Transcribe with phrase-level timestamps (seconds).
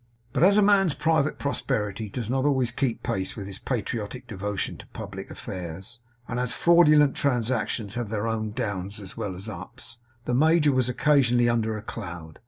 [0.33, 4.75] But as a man's private prosperity does not always keep pace with his patriotic devotion
[4.77, 8.25] to public affairs; and as fraudulent transactions have their
[8.55, 12.39] downs as well as ups, the major was occasionally under a cloud.